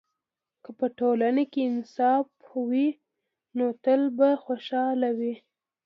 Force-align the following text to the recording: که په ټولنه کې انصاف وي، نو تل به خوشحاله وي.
که 0.63 0.71
په 0.79 0.85
ټولنه 0.99 1.43
کې 1.51 1.61
انصاف 1.69 2.25
وي، 2.69 2.87
نو 3.57 3.65
تل 3.83 4.01
به 4.17 4.29
خوشحاله 4.45 5.09
وي. 5.17 5.33